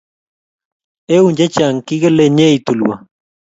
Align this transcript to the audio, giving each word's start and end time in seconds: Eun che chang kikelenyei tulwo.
Eun 1.15 1.31
che 1.37 1.45
chang 1.55 1.77
kikelenyei 1.87 2.55
tulwo. 2.65 2.93